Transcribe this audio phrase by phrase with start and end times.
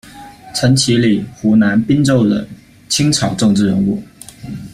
[0.55, 2.47] 陈起礼，湖南郴州人，
[2.89, 4.01] 清朝政治人物。